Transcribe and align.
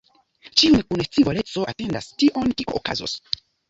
Ĉiu 0.61 0.79
kun 0.87 1.05
scivoleco 1.09 1.69
atendas 1.75 2.11
tion, 2.19 2.61
kio 2.61 2.79
okazos. 2.85 3.19